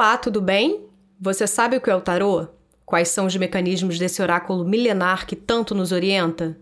Olá, 0.00 0.16
tudo 0.16 0.40
bem? 0.40 0.86
Você 1.20 1.46
sabe 1.46 1.76
o 1.76 1.80
que 1.80 1.90
é 1.90 1.94
o 1.94 2.00
tarô? 2.00 2.48
Quais 2.86 3.08
são 3.08 3.26
os 3.26 3.36
mecanismos 3.36 3.98
desse 3.98 4.22
oráculo 4.22 4.64
milenar 4.64 5.26
que 5.26 5.36
tanto 5.36 5.74
nos 5.74 5.92
orienta? 5.92 6.56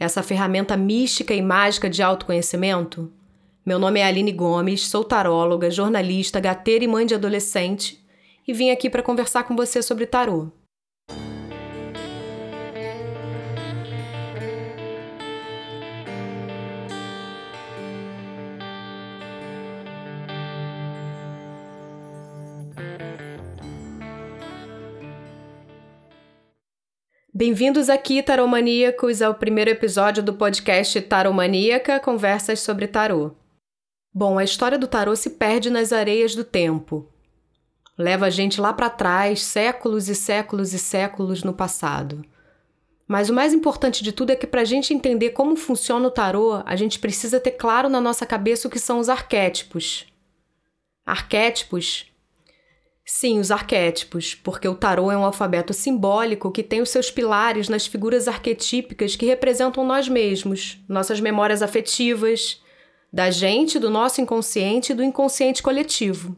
Essa 0.00 0.22
ferramenta 0.22 0.74
mística 0.74 1.34
e 1.34 1.42
mágica 1.42 1.90
de 1.90 2.02
autoconhecimento? 2.02 3.12
Meu 3.62 3.78
nome 3.78 4.00
é 4.00 4.06
Aline 4.06 4.32
Gomes, 4.32 4.88
sou 4.88 5.04
taróloga, 5.04 5.70
jornalista, 5.70 6.40
gateira 6.40 6.82
e 6.82 6.88
mãe 6.88 7.04
de 7.04 7.14
adolescente 7.14 8.02
e 8.46 8.54
vim 8.54 8.70
aqui 8.70 8.88
para 8.88 9.02
conversar 9.02 9.42
com 9.42 9.54
você 9.54 9.82
sobre 9.82 10.06
tarô. 10.06 10.50
Bem-vindos 27.38 27.88
aqui, 27.88 28.20
taromaníacos, 28.20 29.22
ao 29.22 29.32
primeiro 29.32 29.70
episódio 29.70 30.20
do 30.20 30.34
podcast 30.34 31.00
Taromaníaca 31.02 32.00
Conversas 32.00 32.58
sobre 32.58 32.88
Tarô. 32.88 33.30
Bom, 34.12 34.40
a 34.40 34.42
história 34.42 34.76
do 34.76 34.88
tarô 34.88 35.14
se 35.14 35.30
perde 35.30 35.70
nas 35.70 35.92
areias 35.92 36.34
do 36.34 36.42
tempo. 36.42 37.08
Leva 37.96 38.26
a 38.26 38.30
gente 38.30 38.60
lá 38.60 38.72
para 38.72 38.90
trás, 38.90 39.40
séculos 39.40 40.08
e 40.08 40.16
séculos 40.16 40.72
e 40.72 40.80
séculos 40.80 41.44
no 41.44 41.54
passado. 41.54 42.24
Mas 43.06 43.30
o 43.30 43.34
mais 43.34 43.54
importante 43.54 44.02
de 44.02 44.10
tudo 44.10 44.30
é 44.30 44.34
que 44.34 44.44
para 44.44 44.62
a 44.62 44.64
gente 44.64 44.92
entender 44.92 45.30
como 45.30 45.54
funciona 45.54 46.08
o 46.08 46.10
tarô, 46.10 46.60
a 46.66 46.74
gente 46.74 46.98
precisa 46.98 47.38
ter 47.38 47.52
claro 47.52 47.88
na 47.88 48.00
nossa 48.00 48.26
cabeça 48.26 48.66
o 48.66 48.70
que 48.70 48.80
são 48.80 48.98
os 48.98 49.08
arquétipos. 49.08 50.08
Arquétipos 51.06 52.12
Sim, 53.10 53.38
os 53.38 53.50
arquétipos, 53.50 54.34
porque 54.34 54.68
o 54.68 54.74
tarô 54.74 55.10
é 55.10 55.16
um 55.16 55.24
alfabeto 55.24 55.72
simbólico 55.72 56.52
que 56.52 56.62
tem 56.62 56.82
os 56.82 56.90
seus 56.90 57.10
pilares 57.10 57.66
nas 57.66 57.86
figuras 57.86 58.28
arquetípicas 58.28 59.16
que 59.16 59.24
representam 59.24 59.82
nós 59.82 60.06
mesmos, 60.10 60.78
nossas 60.86 61.18
memórias 61.18 61.62
afetivas, 61.62 62.62
da 63.10 63.30
gente, 63.30 63.78
do 63.78 63.88
nosso 63.88 64.20
inconsciente 64.20 64.92
e 64.92 64.94
do 64.94 65.02
inconsciente 65.02 65.62
coletivo. 65.62 66.36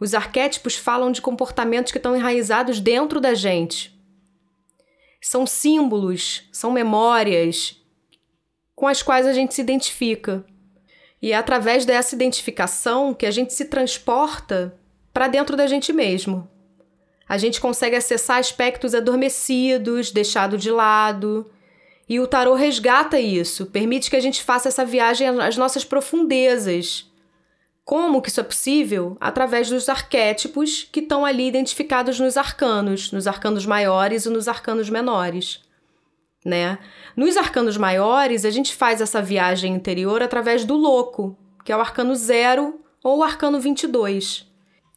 Os 0.00 0.14
arquétipos 0.14 0.74
falam 0.74 1.12
de 1.12 1.22
comportamentos 1.22 1.92
que 1.92 1.98
estão 1.98 2.16
enraizados 2.16 2.80
dentro 2.80 3.20
da 3.20 3.32
gente. 3.32 3.96
São 5.20 5.46
símbolos, 5.46 6.48
são 6.50 6.72
memórias 6.72 7.80
com 8.74 8.88
as 8.88 9.00
quais 9.00 9.28
a 9.28 9.32
gente 9.32 9.54
se 9.54 9.60
identifica. 9.60 10.44
E 11.22 11.30
é 11.30 11.36
através 11.36 11.84
dessa 11.84 12.16
identificação 12.16 13.14
que 13.14 13.26
a 13.26 13.30
gente 13.30 13.52
se 13.52 13.66
transporta 13.66 14.76
para 15.14 15.28
dentro 15.28 15.56
da 15.56 15.68
gente 15.68 15.92
mesmo. 15.92 16.50
A 17.26 17.38
gente 17.38 17.60
consegue 17.60 17.94
acessar 17.94 18.38
aspectos 18.38 18.94
adormecidos, 18.94 20.10
deixados 20.10 20.60
de 20.60 20.70
lado. 20.70 21.48
E 22.08 22.20
o 22.20 22.26
tarô 22.26 22.54
resgata 22.54 23.18
isso, 23.18 23.64
permite 23.66 24.10
que 24.10 24.16
a 24.16 24.20
gente 24.20 24.42
faça 24.42 24.68
essa 24.68 24.84
viagem 24.84 25.28
às 25.40 25.56
nossas 25.56 25.84
profundezas. 25.84 27.10
Como 27.84 28.20
que 28.20 28.28
isso 28.28 28.40
é 28.40 28.44
possível? 28.44 29.16
Através 29.20 29.70
dos 29.70 29.88
arquétipos 29.88 30.86
que 30.90 31.00
estão 31.00 31.24
ali 31.24 31.46
identificados 31.46 32.18
nos 32.18 32.36
arcanos, 32.36 33.12
nos 33.12 33.26
arcanos 33.26 33.64
maiores 33.64 34.26
e 34.26 34.30
nos 34.30 34.48
arcanos 34.48 34.90
menores. 34.90 35.62
Né? 36.44 36.78
Nos 37.16 37.36
arcanos 37.36 37.76
maiores, 37.76 38.44
a 38.44 38.50
gente 38.50 38.74
faz 38.74 39.00
essa 39.00 39.22
viagem 39.22 39.74
interior 39.74 40.22
através 40.22 40.64
do 40.64 40.74
louco, 40.74 41.38
que 41.64 41.72
é 41.72 41.76
o 41.76 41.80
arcano 41.80 42.14
0 42.14 42.80
ou 43.02 43.18
o 43.18 43.22
arcano 43.22 43.60
22 43.60 44.52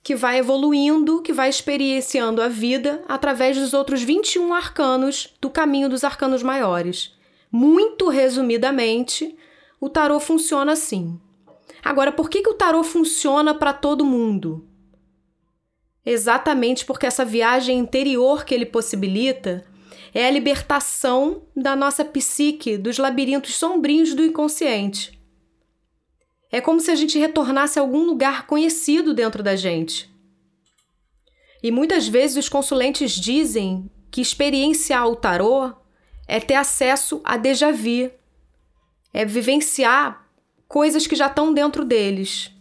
que 0.07 0.15
vai 0.15 0.37
evoluindo, 0.37 1.21
que 1.21 1.33
vai 1.33 1.49
experienciando 1.49 2.41
a 2.41 2.47
vida 2.47 3.03
através 3.09 3.57
dos 3.57 3.73
outros 3.73 4.01
21 4.01 4.53
arcanos 4.53 5.35
do 5.41 5.49
caminho 5.49 5.89
dos 5.89 6.01
arcanos 6.01 6.41
maiores. 6.41 7.13
Muito 7.51 8.07
resumidamente, 8.07 9.35
o 9.81 9.89
tarô 9.89 10.17
funciona 10.17 10.71
assim. 10.71 11.19
Agora, 11.83 12.09
por 12.09 12.29
que, 12.29 12.41
que 12.41 12.49
o 12.49 12.53
tarô 12.53 12.85
funciona 12.85 13.53
para 13.53 13.73
todo 13.73 14.05
mundo? 14.05 14.65
Exatamente 16.05 16.85
porque 16.85 17.05
essa 17.05 17.25
viagem 17.25 17.77
interior 17.77 18.45
que 18.45 18.55
ele 18.55 18.65
possibilita 18.65 19.65
é 20.13 20.25
a 20.25 20.31
libertação 20.31 21.41
da 21.53 21.75
nossa 21.75 22.05
psique 22.05 22.77
dos 22.77 22.97
labirintos 22.97 23.55
sombrios 23.55 24.13
do 24.13 24.23
inconsciente. 24.23 25.16
É 26.51 26.61
como 26.61 26.79
se 26.79 26.91
a 26.91 26.95
gente 26.95 27.19
retornasse 27.19 27.77
a 27.77 27.81
algum 27.81 28.05
lugar 28.05 28.47
conhecido 28.47 29.13
dentro 29.13 29.43
da 29.43 29.55
gente. 29.55 30.09
E 31.61 31.71
muitas 31.71 32.07
vezes 32.07 32.37
os 32.37 32.49
consulentes 32.49 33.11
dizem 33.11 33.89
que 34.09 34.21
experienciar 34.21 35.07
o 35.07 35.15
tarô 35.15 35.73
é 36.27 36.39
ter 36.39 36.55
acesso 36.55 37.21
a 37.23 37.37
déjà 37.37 37.71
vu, 37.71 38.11
é 39.13 39.25
vivenciar 39.25 40.27
coisas 40.67 41.07
que 41.07 41.15
já 41.15 41.27
estão 41.27 41.53
dentro 41.53 41.83
deles. 41.83 42.51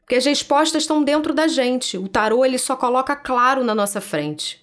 Porque 0.00 0.16
as 0.16 0.24
respostas 0.24 0.82
estão 0.82 1.02
dentro 1.02 1.32
da 1.32 1.46
gente. 1.46 1.96
O 1.96 2.08
tarô 2.08 2.44
ele 2.44 2.58
só 2.58 2.76
coloca 2.76 3.14
claro 3.14 3.64
na 3.64 3.74
nossa 3.74 4.00
frente. 4.00 4.62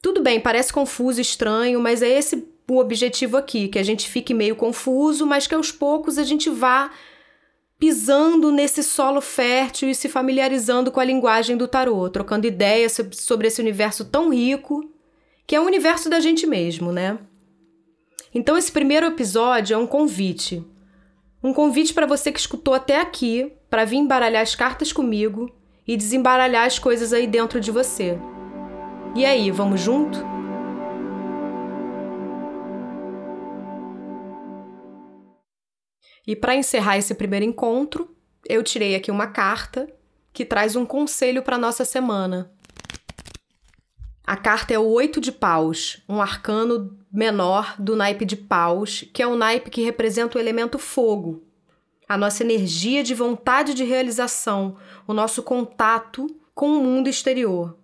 Tudo 0.00 0.22
bem, 0.22 0.40
parece 0.40 0.72
confuso, 0.72 1.20
estranho, 1.20 1.80
mas 1.80 2.00
é 2.02 2.08
esse 2.08 2.48
o 2.68 2.78
objetivo 2.78 3.36
aqui, 3.36 3.68
que 3.68 3.78
a 3.78 3.82
gente 3.82 4.08
fique 4.08 4.32
meio 4.32 4.54
confuso, 4.54 5.26
mas 5.26 5.46
que 5.46 5.54
aos 5.54 5.72
poucos 5.72 6.16
a 6.16 6.22
gente 6.22 6.48
vá 6.48 6.90
pisando 7.80 8.52
nesse 8.52 8.82
solo 8.82 9.22
fértil 9.22 9.88
e 9.88 9.94
se 9.94 10.06
familiarizando 10.06 10.92
com 10.92 11.00
a 11.00 11.04
linguagem 11.04 11.56
do 11.56 11.66
tarô, 11.66 12.10
trocando 12.10 12.46
ideias 12.46 13.00
sobre 13.12 13.48
esse 13.48 13.58
universo 13.58 14.04
tão 14.04 14.28
rico, 14.28 14.92
que 15.46 15.56
é 15.56 15.60
o 15.60 15.64
universo 15.64 16.10
da 16.10 16.20
gente 16.20 16.46
mesmo, 16.46 16.92
né? 16.92 17.18
Então 18.34 18.56
esse 18.58 18.70
primeiro 18.70 19.06
episódio 19.06 19.74
é 19.74 19.78
um 19.78 19.86
convite. 19.86 20.62
Um 21.42 21.54
convite 21.54 21.94
para 21.94 22.06
você 22.06 22.30
que 22.30 22.38
escutou 22.38 22.74
até 22.74 23.00
aqui, 23.00 23.50
para 23.70 23.86
vir 23.86 23.96
embaralhar 23.96 24.42
as 24.42 24.54
cartas 24.54 24.92
comigo 24.92 25.50
e 25.88 25.96
desembaralhar 25.96 26.66
as 26.66 26.78
coisas 26.78 27.14
aí 27.14 27.26
dentro 27.26 27.58
de 27.58 27.70
você. 27.70 28.18
E 29.16 29.24
aí, 29.24 29.50
vamos 29.50 29.80
junto? 29.80 30.29
E 36.26 36.36
para 36.36 36.54
encerrar 36.54 36.98
esse 36.98 37.14
primeiro 37.14 37.44
encontro, 37.44 38.14
eu 38.48 38.62
tirei 38.62 38.94
aqui 38.94 39.10
uma 39.10 39.26
carta 39.26 39.88
que 40.32 40.44
traz 40.44 40.76
um 40.76 40.86
conselho 40.86 41.42
para 41.42 41.58
nossa 41.58 41.84
semana. 41.84 42.50
A 44.24 44.36
carta 44.36 44.72
é 44.72 44.78
o 44.78 44.86
Oito 44.86 45.20
de 45.20 45.32
Paus, 45.32 46.02
um 46.08 46.22
arcano 46.22 46.96
menor 47.12 47.74
do 47.80 47.96
naipe 47.96 48.24
de 48.24 48.36
Paus, 48.36 49.04
que 49.12 49.22
é 49.22 49.26
o 49.26 49.34
naipe 49.34 49.70
que 49.70 49.82
representa 49.82 50.38
o 50.38 50.40
elemento 50.40 50.78
fogo, 50.78 51.42
a 52.08 52.16
nossa 52.16 52.44
energia 52.44 53.02
de 53.02 53.12
vontade 53.12 53.74
de 53.74 53.82
realização, 53.82 54.76
o 55.06 55.12
nosso 55.12 55.42
contato 55.42 56.28
com 56.54 56.68
o 56.68 56.80
mundo 56.80 57.08
exterior. 57.08 57.76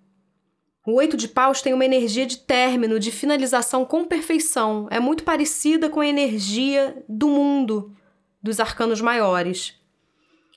O 0.86 0.92
Oito 0.94 1.16
de 1.16 1.26
Paus 1.26 1.60
tem 1.60 1.75
uma 1.75 1.84
energia 1.84 2.25
de 2.25 2.38
término, 2.38 3.00
de 3.00 3.10
finalização 3.10 3.84
com 3.84 4.04
perfeição, 4.04 4.86
é 4.88 5.00
muito 5.00 5.25
parecida 5.25 5.88
com 5.88 5.98
a 5.98 6.06
energia 6.06 7.04
do 7.08 7.28
mundo, 7.28 7.92
dos 8.46 8.58
arcanos 8.58 9.00
maiores. 9.00 9.74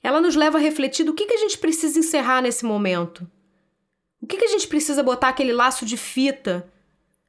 Ela 0.02 0.20
nos 0.20 0.34
leva 0.34 0.56
a 0.56 0.60
refletir 0.60 1.04
do 1.04 1.12
que, 1.12 1.26
que 1.26 1.34
a 1.34 1.38
gente 1.38 1.58
precisa 1.58 1.98
encerrar 1.98 2.40
nesse 2.40 2.64
momento. 2.64 3.30
O 4.22 4.26
que, 4.26 4.38
que 4.38 4.44
a 4.44 4.48
gente 4.48 4.66
precisa 4.66 5.02
botar 5.02 5.28
aquele 5.28 5.52
laço 5.52 5.84
de 5.84 5.96
fita 5.96 6.70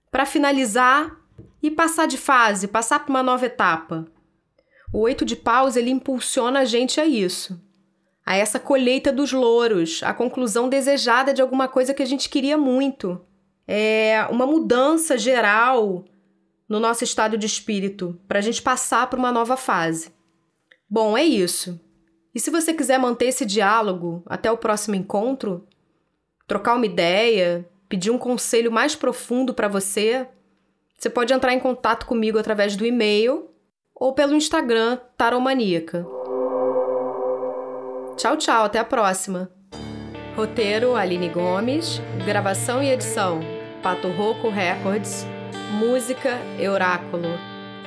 para 0.10 0.26
finalizar 0.26 1.18
e 1.62 1.72
passar 1.72 2.08
de 2.08 2.18
fase, 2.18 2.68
passar 2.68 3.00
para 3.00 3.10
uma 3.10 3.24
nova 3.24 3.46
etapa. 3.46 4.06
O 4.92 5.00
oito 5.00 5.24
de 5.24 5.36
paus 5.36 5.76
ele 5.76 5.90
impulsiona 5.90 6.60
a 6.60 6.66
gente 6.66 7.00
a 7.00 7.06
isso, 7.06 7.60
a 8.26 8.36
essa 8.36 8.60
colheita 8.60 9.12
dos 9.12 9.32
louros, 9.32 10.02
a 10.04 10.14
conclusão 10.14 10.68
desejada 10.68 11.34
de 11.34 11.42
alguma 11.42 11.68
coisa 11.68 11.94
que 11.94 12.04
a 12.04 12.06
gente 12.06 12.30
queria 12.30 12.58
muito. 12.58 13.22
É 13.68 14.28
uma 14.30 14.46
mudança 14.46 15.18
geral 15.18 16.04
no 16.68 16.80
nosso 16.80 17.04
estado 17.04 17.38
de 17.38 17.46
espírito 17.46 18.20
para 18.28 18.40
a 18.40 18.42
gente 18.42 18.62
passar 18.62 19.08
para 19.08 19.20
uma 19.20 19.32
nova 19.32 19.56
fase. 19.56 20.12
Bom, 20.94 21.18
é 21.18 21.24
isso. 21.24 21.80
E 22.36 22.40
se 22.40 22.52
você 22.52 22.74
quiser 22.74 23.00
manter 23.00 23.28
esse 23.28 23.46
diálogo 23.46 24.22
até 24.26 24.52
o 24.52 24.58
próximo 24.58 24.94
encontro, 24.94 25.66
trocar 26.46 26.76
uma 26.76 26.86
ideia, 26.86 27.66
pedir 27.88 28.12
um 28.12 28.18
conselho 28.18 28.70
mais 28.70 28.94
profundo 28.94 29.54
para 29.54 29.70
você, 29.70 30.28
você 30.98 31.10
pode 31.10 31.32
entrar 31.32 31.54
em 31.54 31.62
contato 31.62 32.06
comigo 32.06 32.38
através 32.38 32.76
do 32.76 32.86
e-mail 32.86 33.50
ou 33.96 34.12
pelo 34.14 34.36
Instagram 34.36 35.00
Taromaníaca. 35.16 36.06
Tchau, 38.18 38.36
tchau, 38.36 38.66
até 38.66 38.80
a 38.80 38.86
próxima. 38.86 39.50
Roteiro 40.36 40.94
Aline 40.98 41.30
Gomes, 41.30 42.02
gravação 42.26 42.84
e 42.84 42.90
edição 42.90 43.40
Pato 43.82 44.10
Roco 44.10 44.50
Records, 44.50 45.26
música 45.80 46.38
Euráculo, 46.60 47.30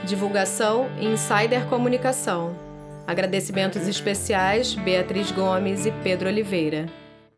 divulgação 0.06 0.88
Insider 0.98 1.66
Comunicação. 1.68 2.63
Agradecimentos 3.06 3.86
especiais 3.86 4.74
Beatriz 4.74 5.30
Gomes 5.30 5.84
e 5.84 5.92
Pedro 6.02 6.28
Oliveira. 6.28 7.03